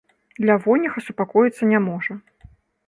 [0.49, 2.13] Лявоніха супакоіцца не можа.